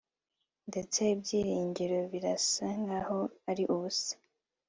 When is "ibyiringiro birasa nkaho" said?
1.13-3.19